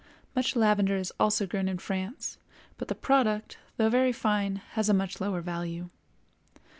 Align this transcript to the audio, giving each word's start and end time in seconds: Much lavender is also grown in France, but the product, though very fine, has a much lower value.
Much 0.35 0.55
lavender 0.55 0.95
is 0.95 1.13
also 1.19 1.45
grown 1.45 1.67
in 1.67 1.77
France, 1.77 2.39
but 2.79 2.87
the 2.87 2.95
product, 2.95 3.59
though 3.77 3.87
very 3.87 4.11
fine, 4.11 4.55
has 4.71 4.89
a 4.89 4.95
much 4.95 5.21
lower 5.21 5.41
value. 5.41 5.91